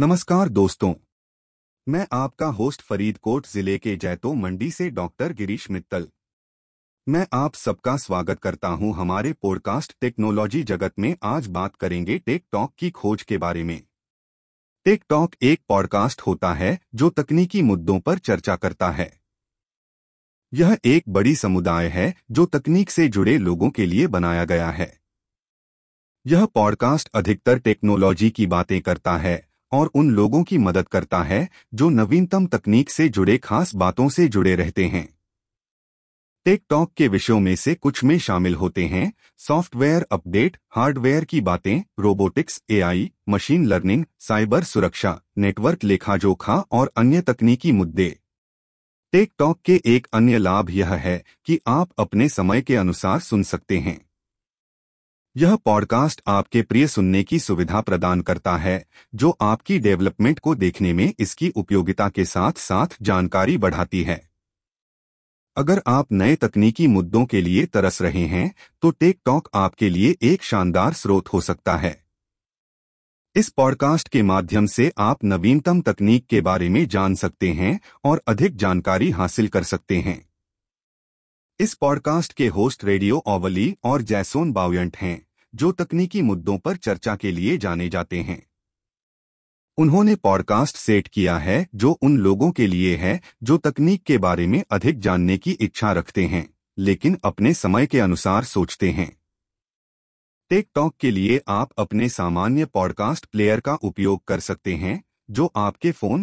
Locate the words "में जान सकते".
76.68-77.50